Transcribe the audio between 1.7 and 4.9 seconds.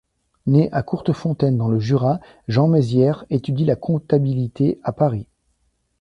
Jura, Jean Mézière étudie la comptabilité